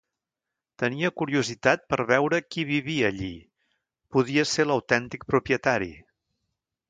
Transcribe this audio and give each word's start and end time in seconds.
Tenia 0.83 1.11
curiositat 1.21 1.83
per 1.93 2.05
veure 2.11 2.39
qui 2.55 2.63
vivia 2.71 3.11
allí, 3.13 3.31
podia 4.17 4.47
ser 4.53 4.65
l'autèntic 4.69 5.27
propietari. 5.35 5.93